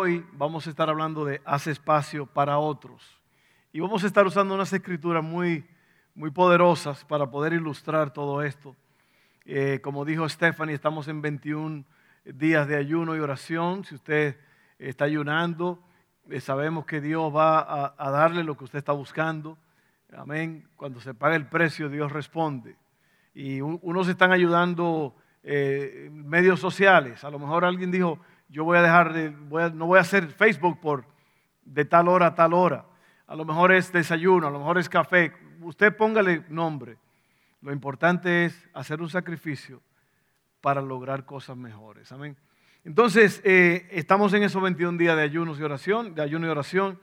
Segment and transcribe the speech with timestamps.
[0.00, 3.02] Hoy vamos a estar hablando de hace espacio para otros.
[3.72, 5.66] Y vamos a estar usando unas escrituras muy,
[6.14, 8.76] muy poderosas para poder ilustrar todo esto.
[9.44, 11.84] Eh, como dijo Stephanie, estamos en 21
[12.24, 13.84] días de ayuno y oración.
[13.84, 14.36] Si usted
[14.78, 15.82] está ayunando,
[16.30, 19.58] eh, sabemos que Dios va a, darle lo que usted está buscando.
[20.16, 20.68] Amén.
[20.76, 22.76] Cuando se paga el precio, Dios responde.
[23.34, 27.24] Y unos están ayudando eh, medios sociales.
[27.24, 30.80] A lo mejor alguien dijo, yo voy a dejar, de, no voy a hacer Facebook
[30.80, 31.04] por
[31.64, 32.86] de tal hora a tal hora.
[33.26, 35.32] A lo mejor es desayuno, a lo mejor es café.
[35.60, 36.96] Usted póngale nombre.
[37.60, 39.82] Lo importante es hacer un sacrificio
[40.60, 42.10] para lograr cosas mejores.
[42.10, 42.36] Amén.
[42.84, 46.98] Entonces, eh, estamos en esos 21 días de ayunos y oración, de ayuno y oración.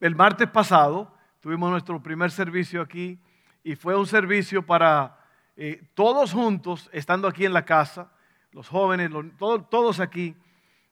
[0.00, 3.18] El martes pasado tuvimos nuestro primer servicio aquí
[3.62, 5.18] y fue un servicio para
[5.56, 8.10] eh, todos juntos, estando aquí en la casa,
[8.52, 10.34] los jóvenes, todos aquí,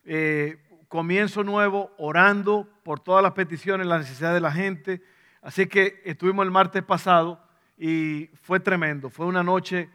[0.06, 5.02] eh, comienzo nuevo, orando por todas las peticiones, las necesidades de la gente.
[5.42, 7.42] Así que estuvimos el martes pasado
[7.76, 9.10] y fue tremendo.
[9.10, 9.90] Fue una noche.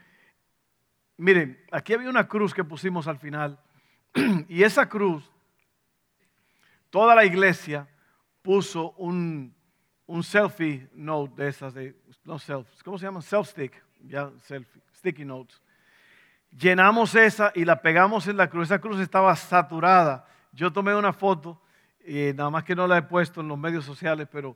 [1.18, 3.60] Miren, aquí había una cruz que pusimos al final.
[4.50, 5.32] Y esa cruz,
[6.90, 7.88] toda la iglesia
[8.42, 9.56] puso un,
[10.08, 13.22] un selfie note de esas, de, no selfies, ¿cómo se llama?
[13.22, 13.72] Self-stick,
[14.04, 15.62] ya, selfie, sticky notes
[16.58, 18.66] llenamos esa y la pegamos en la cruz.
[18.68, 20.28] Esa cruz estaba saturada.
[20.52, 21.62] Yo tomé una foto,
[22.06, 24.56] y nada más que no la he puesto en los medios sociales, pero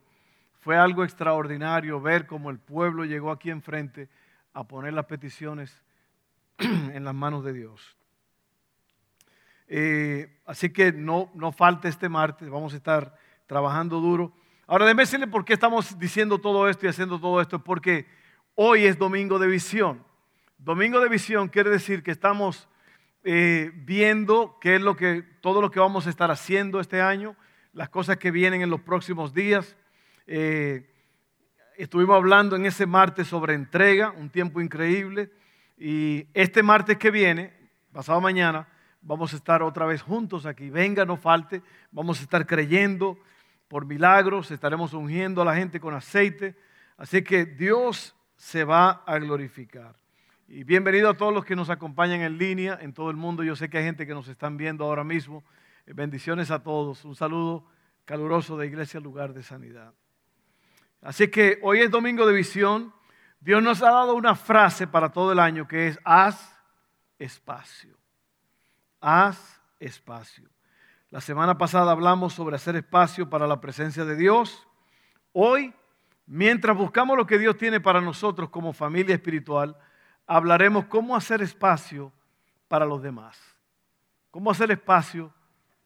[0.59, 4.09] fue algo extraordinario ver cómo el pueblo llegó aquí enfrente
[4.53, 5.81] a poner las peticiones
[6.57, 7.95] en las manos de Dios.
[9.67, 13.17] Eh, así que no, no falte este martes, vamos a estar
[13.47, 14.33] trabajando duro.
[14.67, 18.07] Ahora, déjeme decirle por qué estamos diciendo todo esto y haciendo todo esto, porque
[18.55, 20.04] hoy es domingo de visión.
[20.57, 22.67] Domingo de visión quiere decir que estamos
[23.23, 27.35] eh, viendo qué es lo que, todo lo que vamos a estar haciendo este año,
[27.73, 29.75] las cosas que vienen en los próximos días.
[30.27, 30.89] Eh,
[31.77, 35.29] estuvimos hablando en ese martes sobre entrega, un tiempo increíble.
[35.77, 37.53] Y este martes que viene,
[37.91, 38.67] pasado mañana,
[39.01, 40.69] vamos a estar otra vez juntos aquí.
[40.69, 41.61] Venga, no falte.
[41.91, 43.19] Vamos a estar creyendo
[43.67, 46.55] por milagros, estaremos ungiendo a la gente con aceite.
[46.95, 50.04] Así que Dios se va a glorificar.
[50.47, 53.43] Y bienvenido a todos los que nos acompañan en línea en todo el mundo.
[53.43, 55.43] Yo sé que hay gente que nos están viendo ahora mismo.
[55.87, 57.03] Eh, bendiciones a todos.
[57.03, 57.65] Un saludo
[58.05, 59.95] caluroso de Iglesia Lugar de Sanidad.
[61.01, 62.93] Así que hoy es domingo de visión.
[63.39, 66.55] Dios nos ha dado una frase para todo el año que es haz
[67.17, 67.97] espacio.
[69.01, 70.47] Haz espacio.
[71.09, 74.67] La semana pasada hablamos sobre hacer espacio para la presencia de Dios.
[75.31, 75.73] Hoy,
[76.27, 79.75] mientras buscamos lo que Dios tiene para nosotros como familia espiritual,
[80.27, 82.11] hablaremos cómo hacer espacio
[82.67, 83.39] para los demás,
[84.31, 85.33] cómo hacer espacio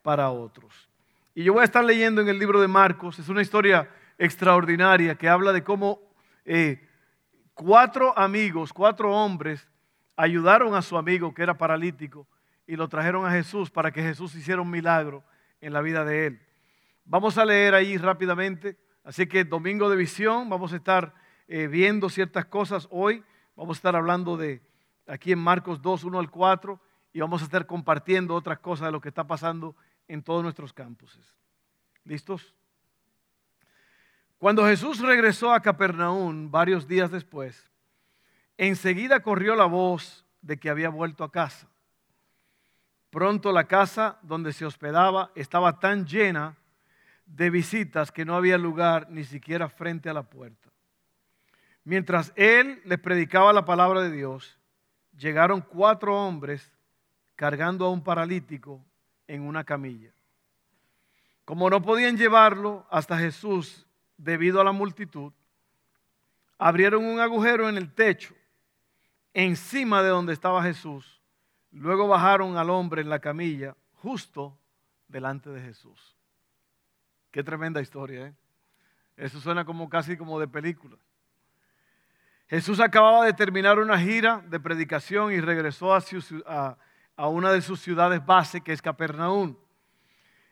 [0.02, 0.90] para otros.
[1.36, 5.16] Y yo voy a estar leyendo en el libro de Marcos, es una historia extraordinaria
[5.16, 6.00] que habla de cómo
[6.46, 6.88] eh,
[7.54, 9.68] cuatro amigos, cuatro hombres,
[10.16, 12.28] ayudaron a su amigo que era paralítico
[12.68, 15.24] y lo trajeron a Jesús para que Jesús hiciera un milagro
[15.62, 16.42] en la vida de él.
[17.06, 21.14] Vamos a leer ahí rápidamente, así que domingo de visión, vamos a estar
[21.48, 23.24] eh, viendo ciertas cosas hoy.
[23.59, 24.62] Vamos a estar hablando de
[25.06, 26.80] aquí en Marcos 2, 1 al 4
[27.12, 29.75] y vamos a estar compartiendo otras cosas de lo que está pasando
[30.08, 31.36] en todos nuestros campuses.
[32.06, 32.56] ¿Listos?
[34.38, 37.69] Cuando Jesús regresó a Capernaum varios días después,
[38.58, 41.68] enseguida corrió la voz de que había vuelto a casa.
[43.09, 46.56] Pronto la casa donde se hospedaba estaba tan llena
[47.25, 50.69] de visitas que no había lugar ni siquiera frente a la puerta.
[51.89, 54.59] Mientras él les predicaba la palabra de Dios,
[55.18, 56.71] llegaron cuatro hombres
[57.36, 58.86] cargando a un paralítico
[59.25, 60.12] en una camilla.
[61.45, 63.88] Como no podían llevarlo hasta Jesús
[64.18, 65.33] debido a la multitud,
[66.59, 68.36] abrieron un agujero en el techo
[69.33, 71.24] encima de donde estaba Jesús.
[71.71, 74.56] Luego bajaron al hombre en la camilla justo
[75.07, 76.15] delante de Jesús.
[77.31, 78.36] Qué tremenda historia, ¿eh?
[79.18, 80.95] Eso suena como casi como de película.
[82.50, 86.78] Jesús acababa de terminar una gira de predicación y regresó a,
[87.30, 89.56] una de sus ciudades base, que es Capernaum.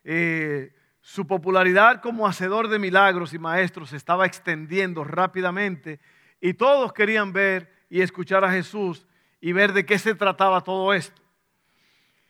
[0.04, 6.00] Eh, Su popularidad como hacedor de milagros y maestros se estaba extendiendo rápidamente
[6.40, 9.08] y todos querían ver y escuchar a Jesús
[9.42, 11.20] y ver de qué se trataba todo esto.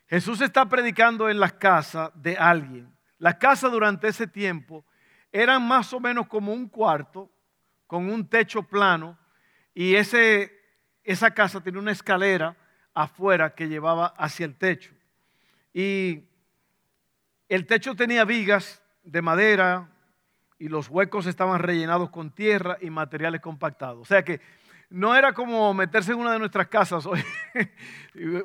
[0.08, 2.96] Jesús está predicando en la casa de alguien.
[3.18, 4.86] La casa durante ese tiempo
[5.30, 7.30] eran más o menos como un cuarto
[7.86, 9.18] con un techo plano
[9.78, 10.60] y ese,
[11.04, 12.58] esa casa tenía una escalera
[12.96, 14.92] afuera que llevaba hacia el techo.
[15.72, 16.24] Y
[17.48, 19.88] el techo tenía vigas de madera
[20.58, 24.00] y los huecos estaban rellenados con tierra y materiales compactados.
[24.02, 24.42] O sea que
[24.90, 27.06] no era como meterse en una de nuestras casas.
[27.06, 27.24] Hoy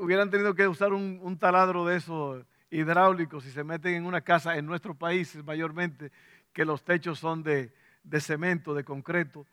[0.00, 4.58] hubieran tenido que usar un, taladro de esos hidráulicos y se meten en una casa
[4.58, 6.12] en nuestros países mayormente
[6.52, 7.72] que los techos son de,
[8.04, 9.46] de cemento, de concreto.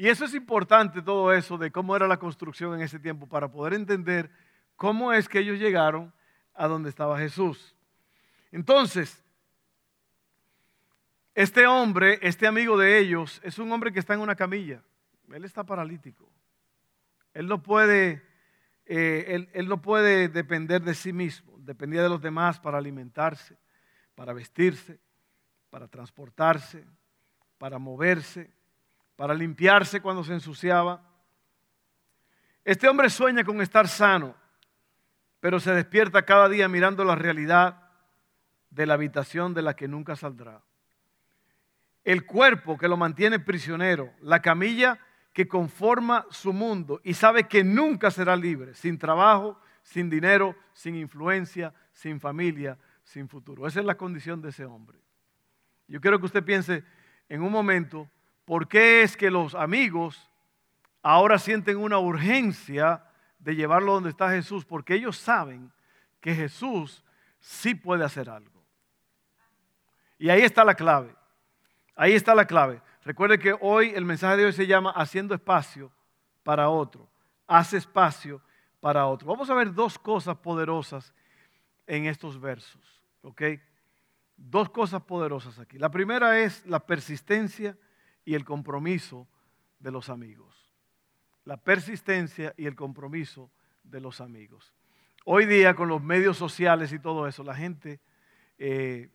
[0.00, 3.50] Y eso es importante, todo eso, de cómo era la construcción en ese tiempo, para
[3.50, 4.30] poder entender
[4.74, 6.10] cómo es que ellos llegaron
[6.54, 7.76] a donde estaba Jesús.
[8.50, 9.22] Entonces,
[11.34, 14.82] este hombre, este amigo de ellos, es un hombre que está en una camilla.
[15.30, 16.32] Él está paralítico.
[17.34, 18.22] Él no puede,
[18.86, 21.58] eh, él, no puede depender de sí mismo.
[21.58, 23.54] Dependía de los demás para alimentarse,
[24.14, 24.98] para vestirse,
[25.68, 26.86] para transportarse,
[27.58, 28.50] para moverse,
[29.20, 31.02] para limpiarse cuando se ensuciaba.
[32.64, 34.34] Este hombre sueña con estar sano,
[35.40, 37.82] pero se despierta cada día mirando la realidad
[38.70, 40.62] de la habitación de la que nunca saldrá.
[42.02, 44.98] El cuerpo que lo mantiene prisionero, la camilla
[45.34, 50.96] que conforma su mundo y sabe que nunca será libre, sin trabajo, sin dinero, sin
[50.96, 53.66] influencia, sin familia, sin futuro.
[53.66, 54.98] Esa es la condición de ese hombre.
[55.88, 56.84] Yo quiero que usted piense
[57.28, 58.08] en un momento,
[58.50, 60.28] ¿por qué es que los amigos
[61.02, 63.04] ahora sienten una urgencia
[63.38, 64.64] de llevarlo donde está Jesús?
[64.64, 65.70] Porque ellos saben
[66.20, 67.04] que Jesús
[67.38, 68.60] sí puede hacer algo.
[70.18, 71.14] Y ahí está la clave.
[71.94, 72.82] Ahí está la clave.
[73.04, 75.92] Recuerde que hoy el mensaje de hoy se llama haciendo espacio
[76.42, 77.08] para otro.
[77.46, 78.42] Hace espacio
[78.80, 79.28] para otro.
[79.28, 81.14] Vamos a ver dos cosas poderosas
[81.86, 83.00] en estos versos.
[83.22, 83.42] ¿Ok?
[84.36, 85.78] Dos cosas poderosas aquí.
[85.78, 87.76] La primera es la persistencia
[88.24, 89.26] y el compromiso
[89.78, 90.72] de los amigos.
[91.44, 93.50] La persistencia y el compromiso
[93.82, 94.72] de los amigos.
[95.24, 98.00] Hoy día con los medios sociales y todo eso, la gente
[98.58, 99.10] eh,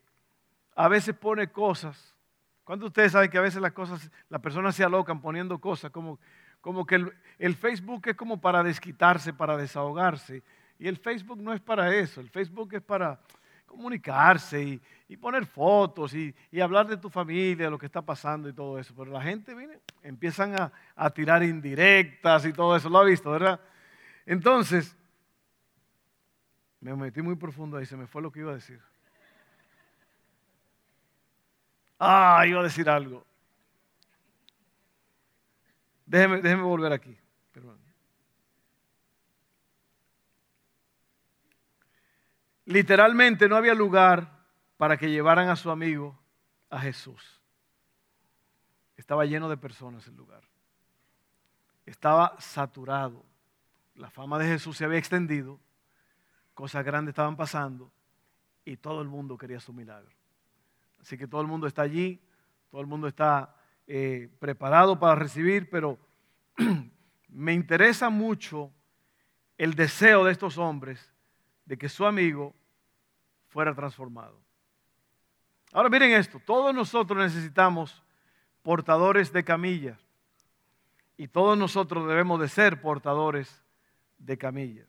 [0.76, 2.16] a veces pone cosas.
[2.64, 6.20] ¿Cuántos ustedes saben que a veces las cosas, las personas se alocan poniendo cosas como,
[6.62, 7.06] como que
[7.38, 10.44] el, Facebook es como para desquitarse, para desahogarse?
[10.78, 13.20] Y el Facebook no es para eso, el Facebook es para
[13.66, 18.80] comunicarse y, poner fotos y, hablar de tu familia, lo que está pasando y todo
[18.80, 18.94] eso.
[18.96, 23.32] Pero la gente viene, empiezan a, a tirar indirectas y todo eso, lo ha visto,
[23.32, 23.60] ¿verdad?
[24.26, 24.96] Entonces,
[26.80, 28.82] me metí muy profundo ahí, se me fue lo que iba a decir.
[32.00, 33.26] Ah, iba a decir algo.
[36.06, 37.18] Déjeme, déjeme volver aquí.
[42.66, 44.44] Literalmente no había lugar
[44.78, 46.20] para que llevaran a su amigo
[46.70, 47.42] a Jesús.
[48.98, 50.42] Estaba lleno de personas el lugar.
[51.86, 53.24] Estaba saturado.
[53.96, 55.60] La fama de Jesús se había extendido.
[56.54, 57.92] Cosas grandes estaban pasando
[58.64, 60.16] y todo el mundo quería su milagro.
[61.00, 62.20] Así que todo el mundo está allí,
[62.72, 66.00] todo el mundo está eh, preparado para recibir, pero
[67.30, 68.72] me interesa mucho
[69.58, 71.14] el deseo de estos hombres
[71.66, 72.54] de que su amigo
[73.50, 74.40] fuera transformado.
[75.72, 78.04] Ahora miren esto, todos nosotros necesitamos
[78.62, 80.00] portadores de camillas
[81.18, 83.64] y todos nosotros debemos de ser portadores
[84.18, 84.88] de camillas.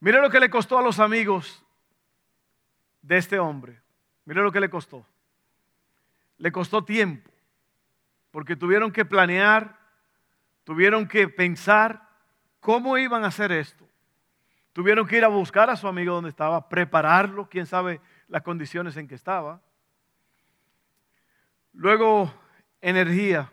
[0.00, 1.62] Miren lo que le costó a los amigos
[3.02, 3.80] de este hombre.
[4.24, 5.04] Mire lo que le costó.
[6.38, 7.30] Le costó tiempo,
[8.30, 9.78] porque tuvieron que planear,
[10.64, 12.09] tuvieron que pensar
[12.60, 13.88] cómo iban a hacer esto.
[14.72, 18.96] Tuvieron que ir a buscar a su amigo donde estaba, prepararlo, quién sabe las condiciones
[18.96, 19.60] en que estaba.
[21.72, 22.32] Luego,
[22.80, 23.50] energía.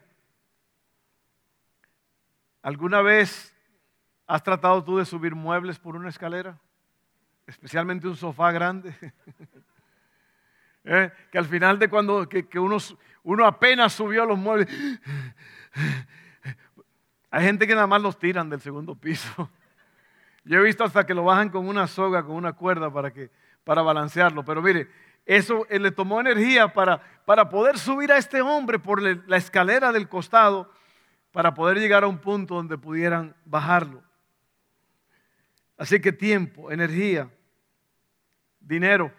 [2.62, 3.56] ¿Alguna vez
[4.28, 6.60] has tratado tú de subir muebles por una escalera?
[7.48, 8.94] especialmente un sofá grande,
[10.84, 11.12] ¿Eh?
[11.32, 12.78] que al final de cuando que, uno,
[13.24, 14.70] uno apenas subió los muebles,
[17.38, 19.48] hay gente que nada más los tiran del segundo piso.
[20.44, 23.29] Yo he visto hasta que lo bajan con una soga, con una cuerda para, que,
[23.63, 24.44] para balancearlo.
[24.44, 24.89] Pero mire,
[25.24, 30.10] eso le tomó energía para, para poder subir a este hombre por la escalera del
[30.10, 30.72] costado,
[31.32, 34.01] para poder llegar a un punto donde pudieran bajarlo.
[35.77, 37.29] Así que tiempo, energía
[38.60, 39.13] dinero.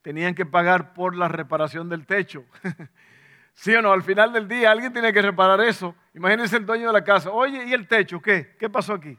[0.00, 2.46] tenían que pagar por la reparación del techo.
[3.54, 3.92] ¿Sí o no?
[3.92, 5.94] Al final del día alguien tiene que reparar eso.
[6.14, 7.30] Imagínense el dueño de la casa.
[7.30, 8.56] Oye, ¿y el techo qué?
[8.58, 9.18] ¿Qué pasó aquí?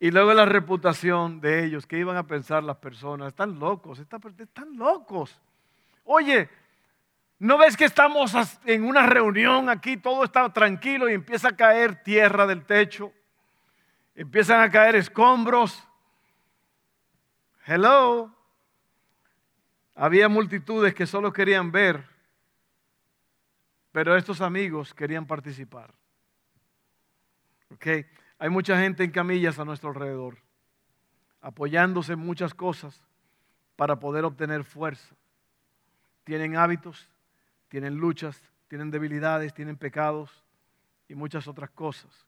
[0.00, 3.28] Y luego la reputación de ellos, ¿qué iban a pensar las personas?
[3.28, 5.40] Están locos, están locos.
[6.04, 6.48] Oye,
[7.38, 12.02] ¿no ves que estamos en una reunión aquí, todo está tranquilo y empieza a caer
[12.02, 13.12] tierra del techo?
[14.14, 15.86] Empiezan a caer escombros.
[17.64, 18.41] Hello.
[20.02, 22.02] Había multitudes que solo querían ver,
[23.92, 25.94] pero estos amigos querían participar.
[27.74, 28.06] Okay.
[28.40, 30.38] Hay mucha gente en camillas a nuestro alrededor,
[31.40, 33.00] apoyándose en muchas cosas
[33.76, 35.14] para poder obtener fuerza.
[36.24, 37.08] Tienen hábitos,
[37.68, 40.42] tienen luchas, tienen debilidades, tienen pecados
[41.06, 42.26] y muchas otras cosas.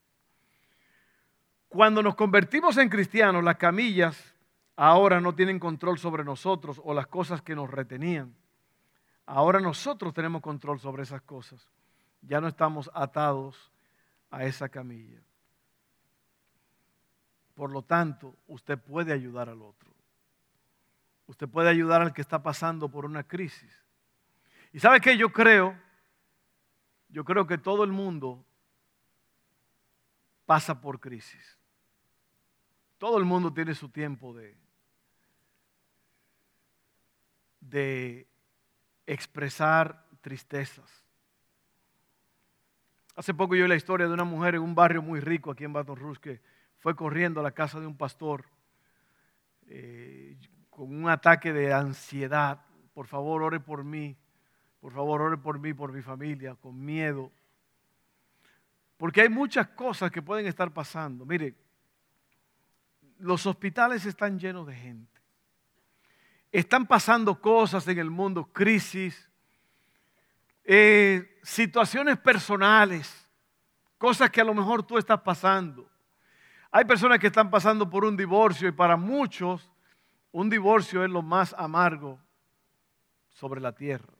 [1.69, 4.34] Cuando nos convertimos en cristianos, las camillas
[4.77, 8.35] ahora no tienen control sobre nosotros o las cosas que nos retenían.
[9.27, 11.67] Ahora nosotros tenemos control sobre esas cosas.
[12.23, 13.73] Ya no estamos atados
[14.31, 15.21] a esa camilla.
[17.55, 19.93] Por lo tanto, usted puede ayudar al otro.
[21.27, 23.73] Usted puede ayudar al que está pasando por una crisis.
[24.73, 25.17] ¿Y sabe qué?
[25.17, 25.79] Yo creo,
[27.09, 28.45] yo creo que todo el mundo
[30.45, 31.59] pasa por crisis.
[32.99, 34.57] Todo el mundo tiene su tiempo de,
[37.69, 38.27] de
[39.07, 41.05] expresar tristezas.
[43.17, 45.65] Hace poco yo vi la historia de una mujer en un barrio muy rico aquí
[45.65, 46.41] en Baton Rouge que
[46.79, 48.45] fue corriendo a la casa de un pastor
[49.67, 50.37] eh,
[50.69, 52.61] con un ataque de ansiedad.
[52.93, 54.17] Por favor, ore por mí.
[54.81, 57.31] Por favor, ore por mí, por mi familia, con miedo.
[58.97, 61.25] Porque hay muchas cosas que pueden estar pasando.
[61.25, 61.55] Mire,
[63.19, 65.14] los hospitales están llenos de gente.
[66.55, 69.29] Están pasando cosas en el mundo, crisis,
[70.63, 73.29] eh, situaciones personales,
[73.99, 75.91] cosas que a lo mejor tú estás pasando.
[76.71, 79.69] Hay personas que están pasando por un divorcio y para muchos
[80.31, 82.21] un divorcio es lo más amargo
[83.31, 84.15] sobre la tierra.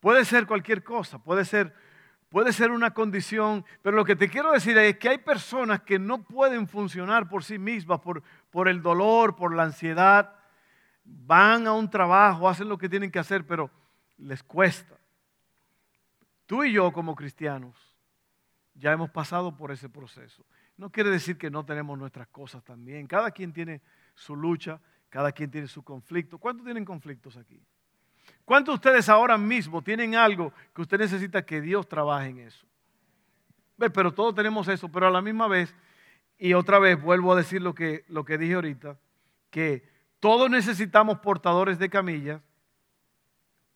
[0.00, 1.72] Puede ser cualquier cosa, puede ser,
[2.34, 6.00] puede ser una condición, pero lo que te quiero decir es que hay personas que
[6.00, 10.34] no pueden funcionar por sí mismas, por, por el dolor, por la ansiedad,
[11.04, 13.70] van a un trabajo, hacen lo que tienen que hacer, pero
[14.18, 14.98] les cuesta.
[16.46, 17.76] Tú y yo como cristianos
[18.74, 20.44] ya hemos pasado por ese proceso.
[20.76, 23.06] No quiere decir que no tenemos nuestras cosas también.
[23.06, 23.80] Cada quien tiene
[24.16, 26.38] su lucha, cada quien tiene su conflicto.
[26.38, 27.64] ¿Cuántos tienen conflictos aquí?
[28.44, 32.66] ¿Cuántos de ustedes ahora mismo tienen algo que usted necesita que Dios trabaje en eso?
[33.76, 35.74] Pero todos tenemos eso, pero a la misma vez
[36.38, 38.98] y otra vez vuelvo a decir lo que, lo que dije ahorita,
[39.50, 39.88] que
[40.20, 42.42] todos necesitamos portadores de camillas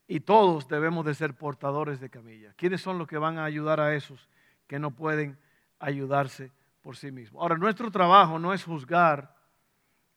[0.07, 2.55] y todos debemos de ser portadores de camillas.
[2.57, 4.28] ¿Quiénes son los que van a ayudar a esos
[4.67, 5.38] que no pueden
[5.78, 6.50] ayudarse
[6.83, 7.43] por sí mismos?
[7.43, 9.35] Ahora, nuestro trabajo no es juzgar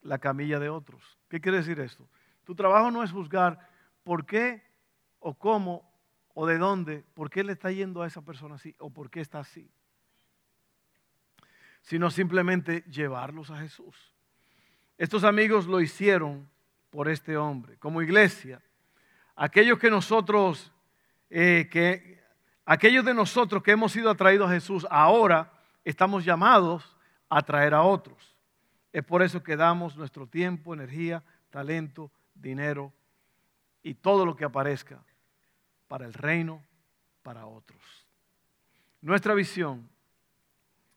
[0.02, 1.20] la camilla de otros.
[1.30, 2.08] ¿Qué quiere decir esto?
[2.44, 3.60] Tu trabajo no es juzgar
[4.03, 4.63] por qué
[5.20, 5.89] o cómo
[6.34, 9.22] o de dónde, por qué le está yendo a esa persona así o por qué
[9.22, 9.70] está así
[11.81, 14.13] sino simplemente llevarlos a Jesús.
[14.98, 16.48] Estos amigos lo hicieron
[16.89, 17.77] por este hombre.
[17.77, 18.62] Como iglesia,
[19.36, 20.72] aquellos que nosotros,
[21.29, 22.22] eh, que,
[22.65, 25.51] aquellos de nosotros que hemos sido atraídos a Jesús, ahora
[25.84, 26.96] estamos llamados
[27.29, 28.36] a traer a otros.
[28.93, 32.93] Es por eso que damos nuestro tiempo, energía, talento, dinero
[33.84, 35.04] y todo lo que aparezca
[35.88, 36.64] para el reino,
[37.24, 37.82] para otros.
[39.02, 39.90] Nuestra visión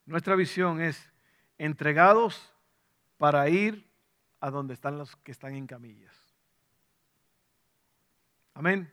[0.06, 1.10] nuestra visión es
[1.56, 2.52] entregados
[3.16, 3.88] para ir
[4.40, 6.14] a donde están los que están en camillas.
[8.52, 8.90] Amén.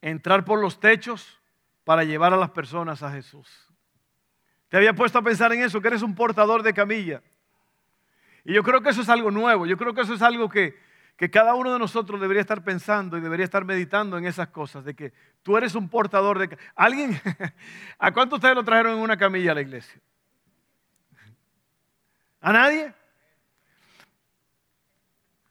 [0.00, 1.40] Entrar por los techos
[1.84, 3.48] para llevar a las personas a Jesús.
[4.68, 5.80] ¿Te había puesto a pensar en eso?
[5.80, 7.22] Que eres un portador de camilla.
[8.44, 9.66] Y yo creo que eso es algo nuevo.
[9.66, 10.76] Yo creo que eso es algo que,
[11.16, 14.84] que cada uno de nosotros debería estar pensando y debería estar meditando en esas cosas,
[14.84, 16.56] de que tú eres un portador de...
[16.74, 17.20] ¿Alguien?
[17.98, 20.00] ¿A cuánto ustedes lo trajeron en una camilla a la iglesia?
[22.40, 22.92] ¿A nadie?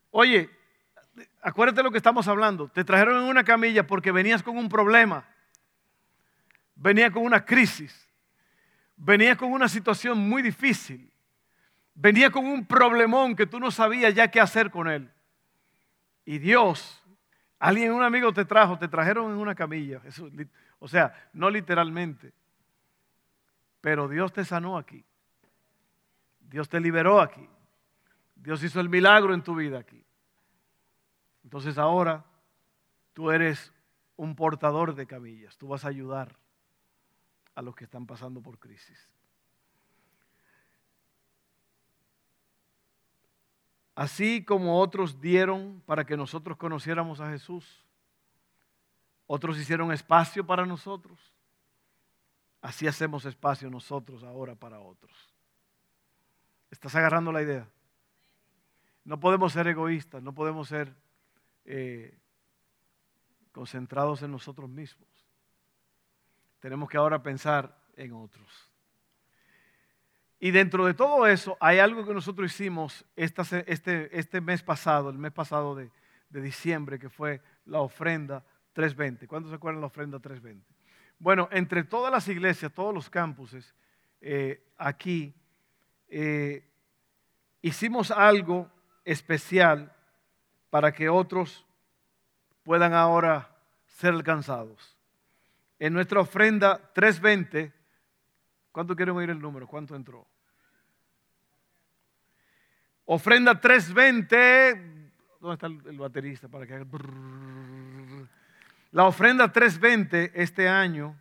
[0.10, 0.50] Oye,
[1.42, 2.68] acuérdate lo que estamos hablando.
[2.68, 5.26] Te trajeron en una camilla porque venías con un problema,
[6.76, 8.10] venías con una crisis,
[8.98, 11.10] venías con una situación muy difícil,
[11.94, 15.10] venías con un problemón que tú no sabías ya qué hacer con él.
[16.32, 17.04] Y Dios,
[17.60, 20.02] alguien, un amigo te trajo, te trajeron en una camilla.
[20.80, 22.32] o sea, no literalmente.
[23.82, 25.04] Pero Dios te sanó aquí.
[26.40, 27.50] Dios te liberó aquí.
[28.34, 30.02] Dios hizo el milagro en tu vida aquí.
[31.44, 32.24] Entonces ahora
[33.12, 33.74] tú eres
[34.16, 35.58] un portador de camillas.
[35.58, 36.38] Tú vas a ayudar
[37.56, 39.10] a los que están pasando por crisis.
[44.02, 47.86] Así como otros dieron para que nosotros conociéramos a Jesús,
[49.28, 51.20] otros hicieron espacio para nosotros,
[52.64, 55.14] así hacemos espacio nosotros ahora para otros.
[56.72, 57.70] ¿Estás agarrando la idea?
[59.06, 60.96] No podemos ser egoístas, no podemos ser
[61.66, 62.18] eh,
[63.52, 65.10] concentrados en nosotros mismos.
[66.60, 68.71] Tenemos que ahora pensar en otros.
[70.44, 75.20] Y dentro de todo eso hay algo que nosotros hicimos este, este mes pasado, el
[75.20, 75.92] mes pasado de,
[76.30, 78.44] diciembre, que fue la ofrenda
[78.74, 79.28] 320.
[79.28, 80.66] ¿Cuántos se acuerdan la ofrenda 320?
[81.20, 83.76] Bueno, entre todas las iglesias, todos los campuses,
[84.20, 85.32] eh, aquí,
[86.08, 86.68] eh,
[87.62, 88.68] hicimos algo
[89.06, 89.96] especial
[90.72, 91.68] para que otros
[92.64, 93.48] puedan ahora
[93.86, 94.98] ser alcanzados.
[95.78, 97.72] En nuestra ofrenda 320,
[98.72, 99.68] ¿cuánto quieren oír el número?
[99.68, 100.28] ¿Cuánto entró?
[103.06, 105.12] Ofrenda 320.
[105.40, 106.88] ¿Dónde está el, baterista para que haga?
[108.92, 111.16] La ofrenda 320 este año,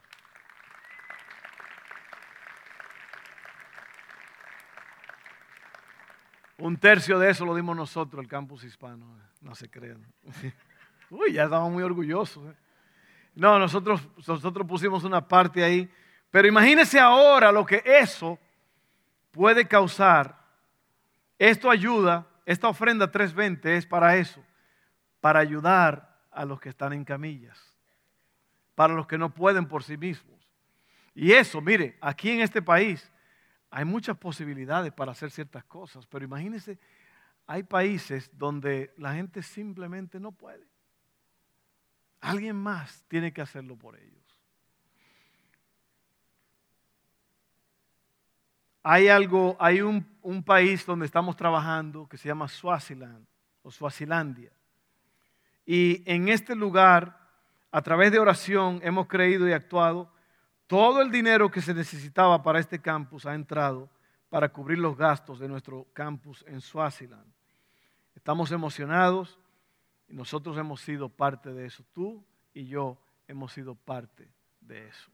[6.61, 9.03] Un tercio de eso lo dimos nosotros, el campus hispano.
[9.41, 10.05] No se crean.
[11.09, 12.51] Uy, ya estamos muy orgullosos.
[12.51, 12.55] ¿eh?
[13.33, 15.91] No, nosotros, nosotros pusimos una parte ahí.
[16.29, 18.37] Pero imagínense ahora lo que eso
[19.31, 20.39] puede causar.
[21.39, 24.43] Esto ayuda, esta ofrenda 320 es para eso,
[25.19, 27.59] para ayudar a los que están en camillas,
[28.75, 30.39] para los que no pueden por sí mismos.
[31.15, 33.10] Y eso, mire, aquí en este país
[33.71, 36.77] hay muchas posibilidades para hacer ciertas cosas, pero imagínense,
[37.47, 40.67] hay países donde la gente simplemente no puede.
[42.19, 44.21] Alguien más tiene que hacerlo por ellos.
[48.83, 50.05] Hay algo, hay un,
[50.43, 53.25] país donde estamos trabajando que se llama Swaziland
[53.63, 54.51] o Swazilandia.
[55.65, 57.17] Y en este lugar,
[57.71, 60.11] a través de oración, hemos creído y actuado.
[60.71, 63.89] Todo el dinero que se necesitaba para este campus ha entrado
[64.29, 67.29] para cubrir los gastos de nuestro campus en Swaziland.
[68.15, 69.37] Estamos emocionados
[70.07, 71.83] y nosotros hemos sido parte de eso.
[71.91, 74.29] Tú y yo hemos sido parte
[74.61, 75.11] de eso.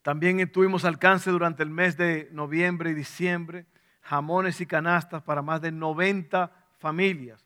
[0.00, 3.66] También tuvimos alcance durante el mes de noviembre y diciembre,
[4.00, 7.44] jamones y canastas para más de 90 familias.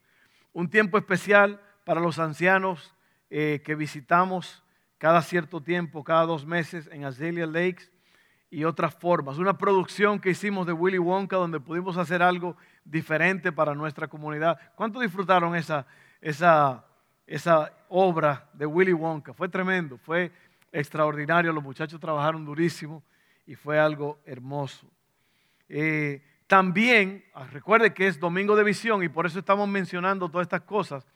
[0.53, 2.95] Un tiempo especial para los ancianos
[3.29, 4.63] eh, que visitamos
[4.99, 7.91] cada cierto tiempo, cada dos meses en Azalea Lakes
[8.51, 9.39] y otras formas.
[9.39, 14.59] Una producción que hicimos de Willy Wonka donde pudimos hacer algo diferente para nuestra comunidad.
[14.77, 15.87] ¿Cuánto disfrutaron esa,
[16.21, 16.85] esa,
[17.27, 19.35] esa obra de Willy Wonka?
[19.35, 20.31] Fue tremendo, fue
[20.71, 23.03] extraordinario, los muchachos trabajaron durísimo
[23.47, 24.89] y fue algo hermoso.
[25.69, 30.45] Eh, también, ah, recuerde que es domingo de visión y por eso estamos mencionando todas
[30.45, 31.07] estas cosas.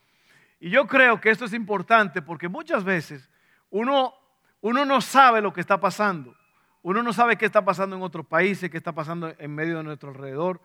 [0.58, 3.28] Y yo creo que esto es importante porque muchas veces
[3.70, 4.14] uno,
[4.60, 6.34] uno no sabe lo que está pasando.
[6.82, 9.84] Uno no sabe qué está pasando en otros países, qué está pasando en medio de
[9.84, 10.60] nuestro alrededor.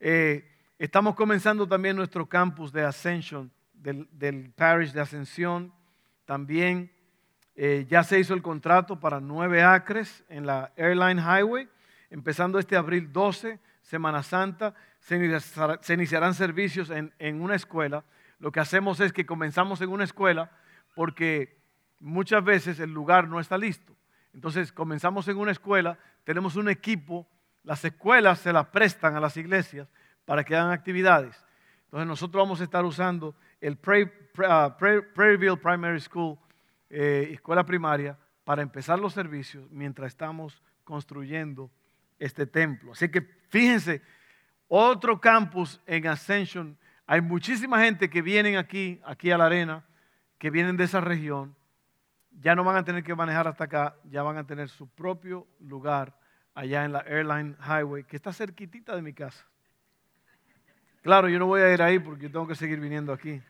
[0.00, 5.72] Eh, estamos comenzando también nuestro campus de Ascension, del, parish de Ascensión.
[6.24, 6.90] También
[7.54, 11.68] eh, ya se hizo el contrato para nueve acres en la Airline Highway,
[12.10, 14.74] empezando este abril 12, Semana Santa.
[15.00, 15.16] Se,
[15.94, 18.04] iniciarán servicios en, en una escuela.
[18.38, 20.50] Lo que hacemos es que comenzamos en una escuela
[20.94, 21.61] porque
[22.02, 23.96] muchas veces el lugar no está listo.
[24.34, 27.26] Entonces comenzamos en una escuela, tenemos un equipo
[27.64, 29.88] las escuelas se las prestan a las iglesias
[30.24, 31.44] para que hagan actividades.
[31.84, 33.76] Entonces nosotros vamos a estar usando el uh,
[35.14, 36.38] Prairieville Primary School,
[36.90, 41.70] eh, escuela primaria, para empezar los servicios mientras estamos construyendo
[42.18, 42.92] este templo.
[42.92, 44.02] Así que fíjense,
[44.66, 46.76] otro campus en Ascension.
[47.06, 49.84] Hay muchísima gente que vienen aquí, aquí a la arena,
[50.38, 51.54] que vienen de esa región.
[52.40, 55.46] Ya no van a tener que manejar hasta acá, ya van a tener su propio
[55.60, 56.18] lugar
[56.54, 59.46] allá en la Airline Highway, que está cerquitita de mi casa.
[61.02, 63.42] Claro, yo no voy a ir ahí porque tengo que seguir viniendo aquí.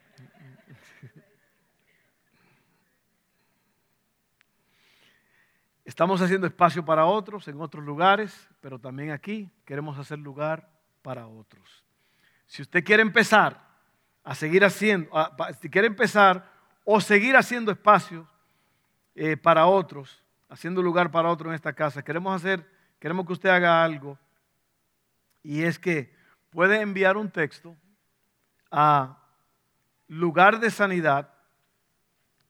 [5.85, 10.71] Estamos haciendo espacio para otros en otros lugares, pero también aquí queremos hacer lugar
[11.03, 11.85] para otros.
[12.47, 13.61] Si usted quiere empezar
[14.25, 15.11] a seguir haciendo,
[15.61, 16.51] si quiere empezar
[16.85, 18.27] o seguir haciendo espacio
[19.15, 22.67] eh, para otros, haciendo lugar para otros en esta casa, queremos hacer,
[22.99, 24.19] queremos que usted haga algo.
[25.43, 26.15] Y es que
[26.51, 27.77] puede enviar un texto
[28.71, 29.19] a
[30.09, 31.33] lugar de sanidad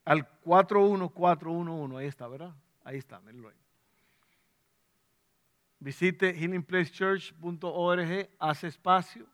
[0.04, 1.96] al 41411.
[1.96, 2.52] Ahí está, ¿verdad?
[2.84, 3.56] Ahí está, mírenlo ahí.
[5.78, 9.26] Visite healingplacechurch.org, hace espacio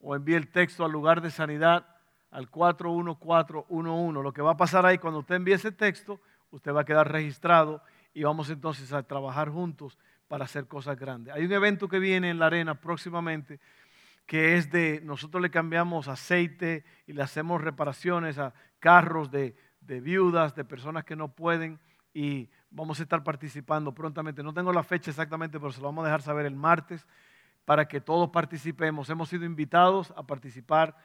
[0.00, 1.86] o envíe el texto al lugar de sanidad
[2.32, 4.22] al 41411.
[4.22, 7.12] Lo que va a pasar ahí cuando usted envíe ese texto, usted va a quedar
[7.12, 7.80] registrado
[8.12, 11.32] y vamos entonces a trabajar juntos para hacer cosas grandes.
[11.34, 13.60] Hay un evento que viene en la arena próximamente
[14.26, 20.00] que es de, nosotros le cambiamos aceite y le hacemos reparaciones a carros de, de
[20.00, 21.80] viudas, de personas que no pueden
[22.14, 24.42] y vamos a estar participando prontamente.
[24.42, 27.06] No tengo la fecha exactamente, pero se lo vamos a dejar saber el martes
[27.64, 29.10] para que todos participemos.
[29.10, 30.96] Hemos sido invitados a participar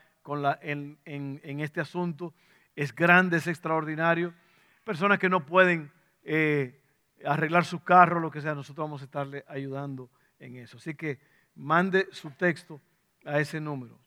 [0.61, 2.33] en, este asunto.
[2.75, 4.33] Es grande, es extraordinario.
[4.83, 5.91] Personas que no pueden
[6.23, 6.81] eh,
[7.25, 10.09] arreglar su carro, lo que sea, nosotros vamos a estarle ayudando
[10.39, 10.77] en eso.
[10.77, 11.19] Así que
[11.55, 12.81] mande su texto
[13.25, 13.97] a ese número.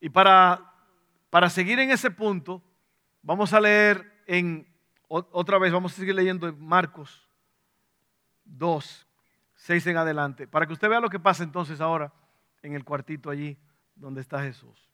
[0.00, 0.72] Y para,
[1.30, 2.62] para seguir en ese punto,
[3.22, 4.66] vamos a leer en,
[5.08, 7.28] otra vez, vamos a seguir leyendo en Marcos
[8.44, 9.06] 2,
[9.54, 12.12] 6 en adelante, para que usted vea lo que pasa entonces ahora
[12.62, 13.56] en el cuartito allí
[13.94, 14.88] donde está Jesús.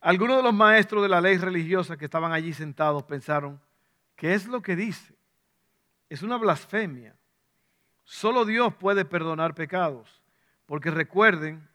[0.00, 3.60] Algunos de los maestros de la ley religiosa que estaban allí sentados pensaron,
[4.16, 5.14] ¿qué es lo que dice?
[6.08, 7.16] Es una blasfemia.
[8.04, 10.22] Solo Dios puede perdonar pecados,
[10.66, 11.68] porque recuerden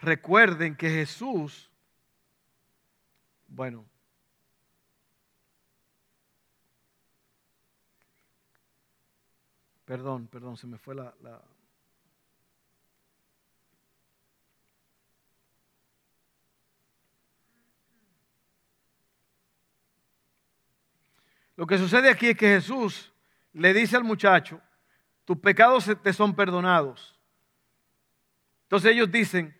[0.00, 1.70] recuerden que Jesús,
[3.48, 3.84] bueno,
[9.88, 11.14] perdón, perdón, se me fue la...
[21.56, 23.10] Lo que sucede aquí es que Jesús
[23.54, 24.60] le dice al muchacho,
[25.24, 27.18] tus pecados te son perdonados.
[28.64, 29.58] Entonces ellos dicen,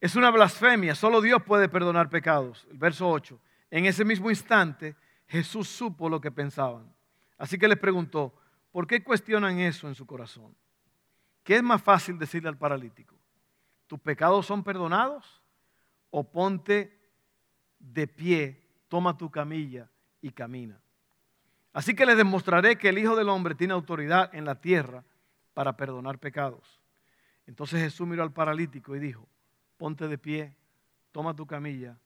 [0.00, 2.66] es una blasfemia, solo Dios puede perdonar pecados.
[2.70, 3.38] El verso 8.
[3.70, 4.96] En ese mismo instante
[5.26, 6.90] Jesús supo lo que pensaban.
[7.36, 8.34] Así que les preguntó,
[8.76, 10.54] ¿por qué cuestionan eso en su corazón?
[11.42, 13.16] ¿Qué es más fácil decirle al paralítico?
[13.86, 15.40] ¿Tus pecados son perdonados?
[16.10, 16.94] ¿O ponte
[17.78, 19.88] de pie, toma tu camilla
[20.20, 20.78] y camina?
[21.72, 25.02] Así que les demostraré que el Hijo del Hombre tiene autoridad en la tierra
[25.54, 26.78] para perdonar pecados.
[27.46, 29.26] Entonces Jesús miró al paralítico y dijo,
[29.78, 30.54] ponte de pie,
[31.12, 31.98] toma tu camilla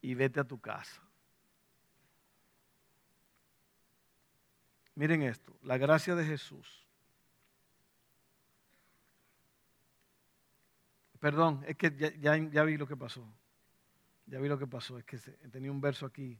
[0.00, 1.02] y vete a tu casa.
[4.94, 6.86] Miren esto, la gracia de Jesús.
[11.18, 13.24] Perdón, es que ya, vi lo que pasó.
[14.26, 15.18] Ya vi lo que pasó, es que
[15.50, 16.38] tenía un verso aquí.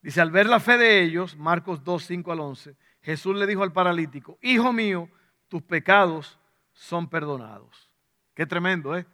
[0.00, 3.62] Dice, al ver la fe de ellos, Marcos 2, 5 al 11, Jesús le dijo
[3.62, 5.10] al paralítico, Hijo mío,
[5.48, 6.38] tus pecados
[6.72, 7.90] son perdonados.
[8.34, 9.06] Qué tremendo, ¿eh?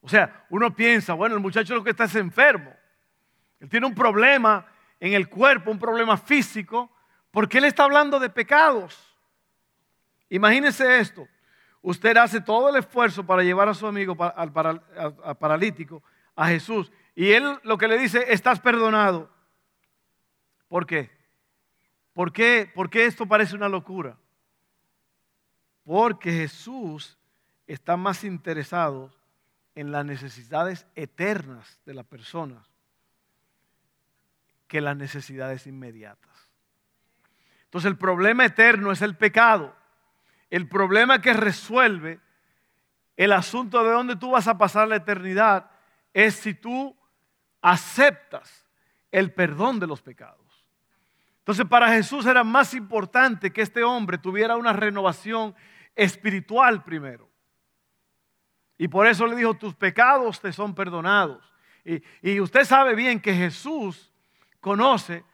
[0.00, 2.72] O sea, uno piensa, bueno, el muchacho lo que está es enfermo.
[3.58, 4.64] Él tiene un problema
[5.00, 6.93] en el cuerpo, un problema físico,
[7.34, 8.96] porque él está hablando de pecados.
[10.28, 11.26] Imagínese esto.
[11.82, 14.52] Usted hace todo el esfuerzo para llevar a su amigo al,
[15.36, 16.00] paralítico,
[16.36, 19.28] a Jesús, y él lo que le dice, estás perdonado.
[20.68, 21.10] ¿Por qué?
[22.12, 24.16] ¿Por qué, ¿Por qué esto parece una locura?
[25.84, 27.18] Porque Jesús
[27.66, 29.12] está más interesado
[29.74, 32.64] en las necesidades eternas de la persona
[34.68, 36.43] que las necesidades inmediatas.
[37.74, 39.74] Entonces el problema eterno es el pecado.
[40.48, 42.20] El problema que resuelve
[43.16, 45.72] el asunto de dónde tú vas a pasar la eternidad
[46.12, 46.96] es si tú
[47.60, 48.64] aceptas
[49.10, 50.68] el perdón de los pecados.
[51.40, 55.52] Entonces para Jesús era más importante que este hombre tuviera una renovación
[55.96, 57.28] espiritual primero.
[58.78, 61.42] Y por eso le dijo, tus pecados te son perdonados.
[62.22, 64.12] Y, usted sabe bien que Jesús
[64.60, 65.24] conoce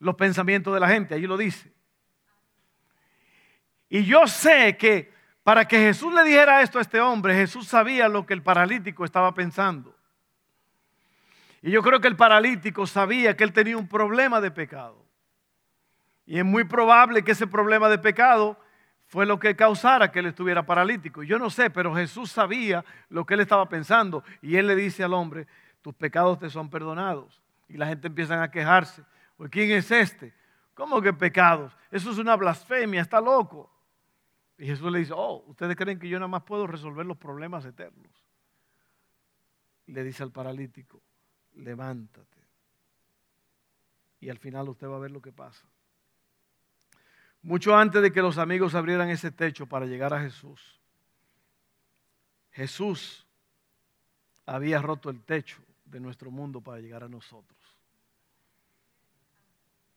[0.00, 1.77] los pensamientos de la gente, allí lo dice.
[3.88, 8.08] Y yo sé que para que Jesús le dijera esto a este hombre, Jesús sabía
[8.08, 9.96] lo que el paralítico estaba pensando.
[11.62, 15.04] Y yo creo que el paralítico sabía que él tenía un problema de pecado.
[16.26, 18.60] Y es muy probable que ese problema de pecado
[19.06, 21.22] fue lo que causara que él estuviera paralítico.
[21.22, 24.22] Yo no sé, pero Jesús sabía lo que él estaba pensando.
[24.42, 25.46] Y él le dice al hombre,
[25.80, 27.40] tus pecados te son perdonados.
[27.68, 29.02] Y la gente empieza a quejarse.
[29.38, 30.34] Pues, ¿quién es este?
[30.74, 31.74] ¿Cómo que pecados?
[31.90, 33.70] Eso es una blasfemia, está loco.
[34.58, 37.64] Y Jesús le dice, oh, ustedes creen que yo nada más puedo resolver los problemas
[37.64, 38.12] eternos.
[39.86, 41.00] le dice al paralítico,
[41.54, 42.38] levántate.
[44.20, 45.64] Y al final usted va a ver lo que pasa.
[47.42, 50.80] Mucho antes de que los amigos abrieran ese techo para llegar a Jesús,
[52.50, 53.26] Jesús
[54.44, 57.58] había roto el techo de nuestro mundo para llegar a nosotros.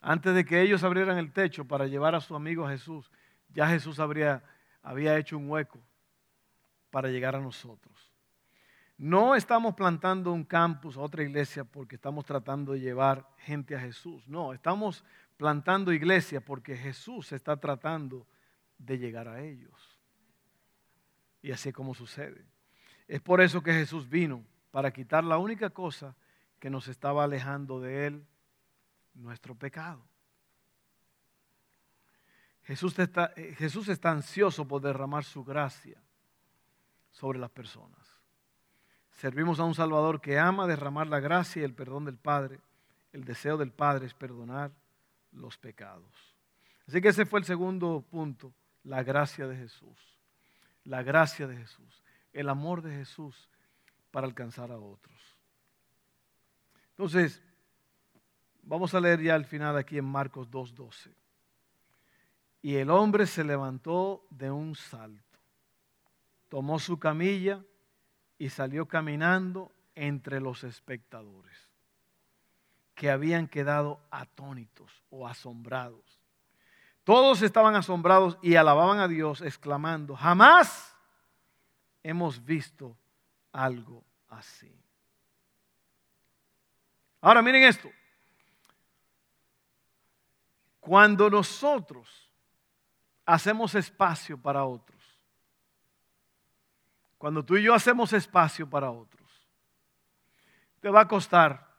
[0.01, 3.11] Antes de que ellos abrieran el techo para llevar a su amigo Jesús,
[3.53, 4.43] ya Jesús habría,
[4.81, 5.79] había hecho un hueco
[6.89, 8.11] para llegar a nosotros.
[8.97, 14.27] No estamos plantando un campus, otra iglesia, porque estamos tratando de llevar gente a Jesús.
[14.27, 15.03] No, estamos
[15.37, 18.27] plantando iglesia porque Jesús está tratando
[18.77, 19.99] de llegar a ellos.
[21.41, 22.45] Y así es como sucede.
[23.07, 26.15] Es por eso que Jesús vino, para quitar la única cosa
[26.59, 28.25] que nos estaba alejando de Él,
[29.15, 30.03] nuestro pecado.
[32.63, 36.01] Jesús está, eh, Jesús ansioso por derramar su gracia
[37.11, 37.99] sobre las personas.
[39.11, 42.59] Servimos a un Salvador que ama derramar la gracia y el perdón del Padre.
[43.11, 44.71] El deseo del Padre es perdonar
[45.31, 46.35] los pecados.
[46.87, 49.97] Así que ese fue el segundo punto, la gracia de Jesús.
[50.83, 52.01] La gracia de Jesús,
[52.33, 53.49] el amor de Jesús
[54.09, 55.37] para alcanzar a otros.
[56.91, 57.41] Entonces,
[58.63, 61.11] vamos a leer ya al final aquí en Marcos 2.12.
[62.61, 65.39] Y el hombre se levantó de un salto,
[66.49, 67.63] tomó su camilla
[68.37, 71.69] y salió caminando entre los espectadores
[72.93, 76.21] que habían quedado atónitos o asombrados.
[77.03, 80.95] Todos estaban asombrados y alababan a Dios exclamando, jamás
[82.03, 82.95] hemos visto
[83.51, 84.71] algo así.
[87.21, 87.89] Ahora miren esto.
[90.79, 92.30] Cuando nosotros
[93.33, 95.01] hacemos espacio para otros,
[97.17, 99.29] cuando tú y yo hacemos espacio para otros,
[100.79, 101.71] te va a costar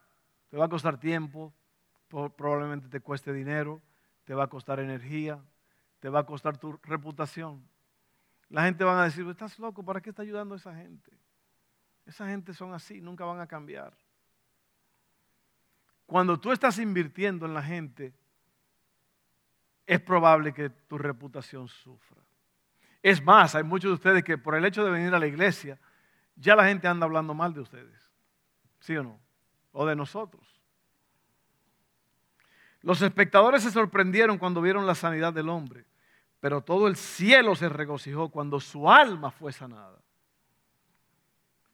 [0.53, 1.55] te va a costar tiempo,
[2.11, 3.81] probablemente te cueste dinero,
[4.25, 5.43] te va a costar energía,
[5.99, 7.67] te va a costar tu reputación.
[8.51, 11.11] La gente va a decir, estás loco, ¿para qué está ayudando a esa gente?
[12.05, 13.97] Esa gente son así, nunca van a cambiar.
[16.05, 18.13] Cuando tú estás invirtiendo en la gente,
[19.87, 22.23] es probable que tu reputación sufra.
[23.03, 25.79] Es más, hay muchos de ustedes que por el hecho de venir a la iglesia,
[26.37, 28.11] ya la gente anda hablando mal de ustedes.
[28.81, 29.21] ¿Sí o no?
[29.73, 30.43] o de nosotros.
[32.83, 35.85] Los espectadores se sorprendieron cuando vieron la sanidad del hombre,
[36.41, 40.01] pero todo el cielo se regocijó cuando su alma fue sanada.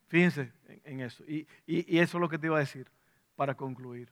[0.09, 0.53] Fíjense
[0.85, 1.25] en, eso.
[1.27, 2.91] Y, y eso es lo que te iba a decir
[3.37, 4.11] para concluir.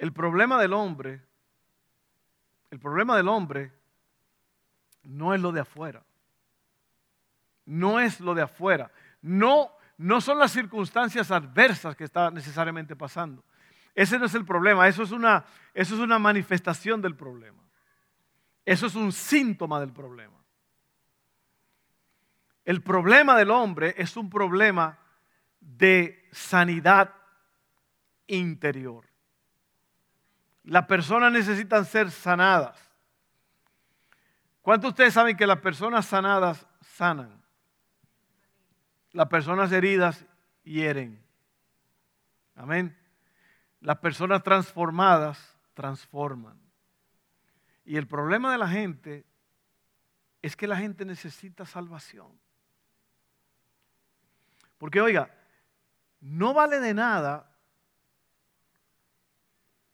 [0.00, 1.22] El problema del hombre,
[2.70, 3.72] el problema del hombre
[5.04, 6.02] no es lo de afuera.
[7.66, 8.90] No es lo de afuera.
[9.22, 13.44] No no son las circunstancias adversas que están necesariamente pasando.
[13.94, 17.62] Ese no es el problema, eso es una, eso es una manifestación del problema.
[18.64, 20.42] Eso es un síntoma del problema.
[22.64, 24.98] El problema del hombre es un problema
[25.60, 27.14] de sanidad
[28.26, 29.09] interior.
[30.64, 32.78] Las personas necesitan ser sanadas.
[34.62, 37.42] ¿Cuántos de ustedes saben que las personas sanadas sanan?
[39.12, 40.24] Las personas heridas
[40.62, 41.24] hieren.
[42.54, 42.96] Amén.
[43.80, 46.60] Las personas transformadas transforman.
[47.84, 49.24] Y el problema de la gente
[50.42, 52.38] es que la gente necesita salvación.
[54.78, 55.34] Porque oiga,
[56.20, 57.49] no vale de nada.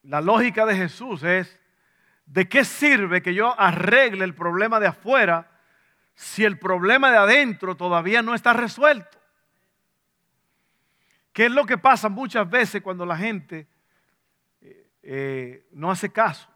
[0.06, 1.58] La lógica de Jesús es,
[2.26, 5.50] ¿de qué sirve que yo arregle el problema de afuera
[6.14, 9.18] si el problema de adentro todavía no está resuelto?
[11.32, 13.66] ¿Qué es lo que pasa muchas veces cuando la gente
[14.60, 16.48] eh, eh, no hace caso?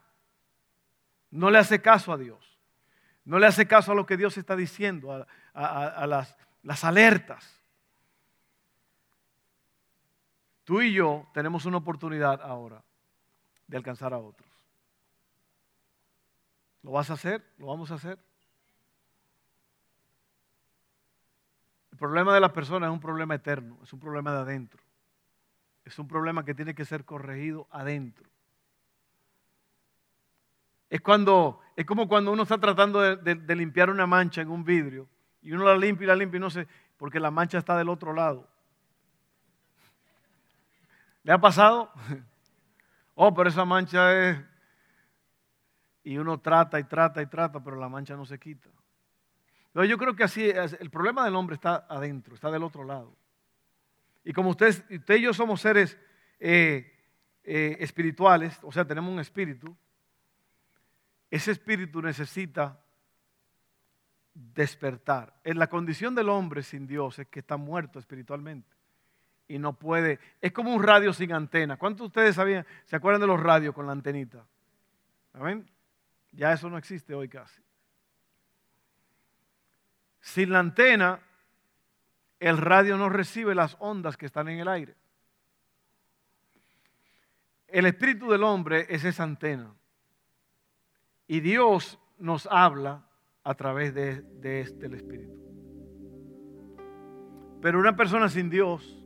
[1.29, 2.57] No le hace caso a Dios.
[3.25, 7.61] No le hace caso a lo que Dios está diciendo, a, las, las alertas.
[10.63, 12.81] Tú y yo tenemos una oportunidad ahora
[13.71, 14.51] de alcanzar a otros.
[16.83, 17.43] ¿Lo vas a hacer?
[17.57, 18.19] ¿Lo vamos a hacer?
[22.01, 24.81] problema de la persona es un problema eterno, es un problema de adentro.
[25.85, 28.27] Es un problema que tiene que ser corregido adentro.
[30.89, 35.07] Es, cuando, es como cuando uno está tratando de, limpiar una mancha en un vidrio
[35.43, 37.87] y uno la limpia y la limpia y no sé, porque la mancha está del
[37.87, 38.49] otro lado.
[41.21, 41.93] ¿Le ha pasado?
[43.23, 44.37] Oh, pero esa mancha es...
[46.03, 48.67] Y uno trata y trata y trata, pero la mancha no se quita.
[49.71, 53.15] Pero yo creo que así, el problema del hombre está adentro, está del otro lado.
[54.23, 55.99] Y como ustedes, usted y yo somos seres
[56.39, 56.91] eh,
[57.43, 59.77] eh, espirituales, o sea, tenemos un espíritu,
[61.29, 62.83] ese espíritu necesita
[64.33, 65.39] despertar.
[65.43, 68.80] En la condición del hombre sin Dios es que está muerto espiritualmente
[69.51, 70.19] y no puede.
[70.39, 71.77] Es como un radio sin antena.
[71.77, 74.45] ¿Cuántos de ustedes sabían, se acuerdan de los radios con la antenita?
[75.33, 75.69] ¿Amén?
[76.31, 77.61] Ya eso no existe hoy casi.
[80.21, 81.19] Sin la antena,
[82.39, 84.95] el radio no recibe las ondas que están en el aire.
[87.67, 89.73] El espíritu del hombre es esa antena.
[91.27, 93.05] Y Dios nos habla
[93.43, 95.33] a través de, este espíritu.
[97.61, 99.00] Pero una persona sin Dios,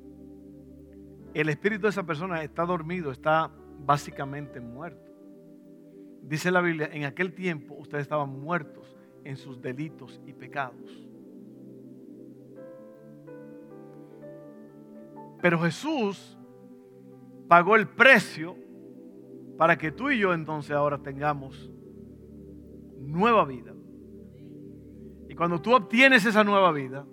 [1.42, 5.12] el espíritu de esa persona está dormido, está básicamente muerto.
[6.22, 8.96] Dice la Biblia, en aquel tiempo ustedes estaban muertos
[9.26, 11.08] en sus delitos y pecados.
[15.42, 16.38] Pero Jesús
[17.50, 18.56] pagó el precio
[19.58, 21.70] para que tú y yo entonces ahora tengamos
[22.98, 23.74] nueva vida.
[25.28, 27.06] Y cuando tú obtienes esa nueva vida,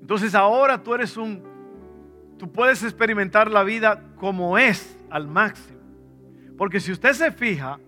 [0.00, 1.53] entonces ahora tú eres un,
[2.38, 5.78] tú puedes experimentar la vida como es al máximo.
[6.56, 7.78] Porque si usted se fija,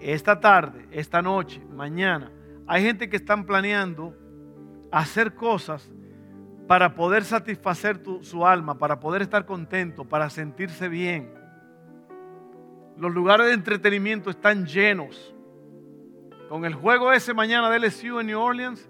[0.00, 2.30] esta tarde, esta noche, mañana,
[2.66, 4.16] hay gente que están planeando
[4.90, 5.90] hacer cosas
[6.66, 11.34] para poder satisfacer su alma, para poder estar contento, para sentirse bien.
[12.96, 15.34] Los lugares de entretenimiento están llenos.
[16.48, 18.88] Con el juego ese mañana de LSU en New Orleans,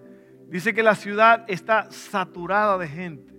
[0.48, 3.29] dice que la ciudad está saturada de gente.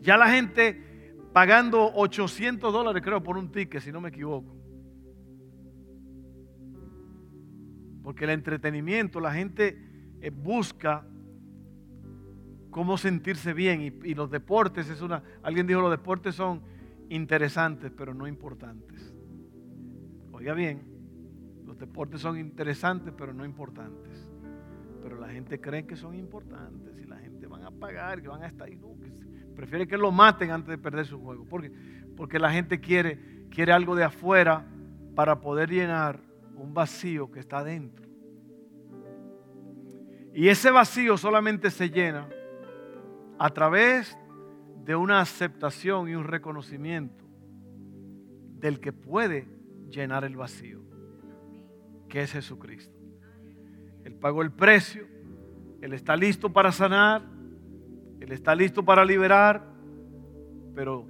[0.00, 0.88] Ya la gente
[1.32, 4.56] pagando 800 dólares, creo, por un ticket, si no me equivoco.
[8.02, 9.76] Porque el entretenimiento, la gente
[10.20, 11.06] eh, busca
[12.70, 13.82] cómo sentirse bien.
[13.82, 15.22] Y, y, los deportes es una.
[15.42, 16.62] Alguien dijo: los deportes son
[17.08, 19.14] interesantes, pero no importantes.
[20.32, 20.82] Oiga bien,
[21.66, 24.28] los deportes son interesantes, pero no importantes.
[25.02, 28.42] Pero la gente cree que son importantes y la gente van a pagar, que van
[28.42, 28.68] a estar.
[28.70, 28.96] No,
[29.58, 31.44] prefiere que lo maten antes de perder su juego.
[31.44, 31.72] Porque,
[32.16, 33.18] porque la gente quiere,
[33.50, 34.64] quiere algo de afuera
[35.16, 36.20] para poder llenar
[36.54, 38.06] un vacío que está dentro.
[40.32, 42.28] Y ese vacío solamente se llena
[43.36, 44.16] a través
[44.84, 47.24] de una aceptación y un reconocimiento
[48.60, 49.48] del que puede
[49.90, 50.82] llenar el vacío,
[52.08, 52.96] que es Jesucristo.
[54.04, 55.04] Él pagó el precio,
[55.80, 57.37] Él está listo para sanar,
[58.28, 59.64] Él está listo para liberar,
[60.74, 61.06] pero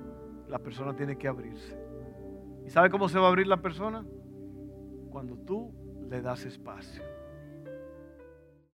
[0.47, 1.77] la persona tiene que abrirse.
[2.65, 4.07] ¿Y sabe cómo se va a abrir la persona?
[5.11, 5.75] Cuando tú
[6.09, 7.03] le das espacio.